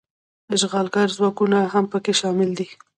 اشغالګر 0.55 1.07
ځواکونه 1.17 1.57
هم 1.73 1.85
پکې 1.91 2.13
شامل 2.21 2.49
دي. 2.57 2.67